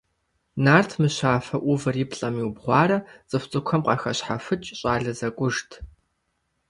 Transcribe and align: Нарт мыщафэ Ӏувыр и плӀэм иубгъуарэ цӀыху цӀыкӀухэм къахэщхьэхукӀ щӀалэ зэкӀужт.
Нарт 0.63 0.91
мыщафэ 1.01 1.57
Ӏувыр 1.63 1.95
и 2.03 2.05
плӀэм 2.11 2.35
иубгъуарэ 2.41 2.97
цӀыху 3.29 3.49
цӀыкӀухэм 3.51 3.81
къахэщхьэхукӀ 3.85 4.69
щӀалэ 4.79 5.13
зэкӀужт. 5.19 5.69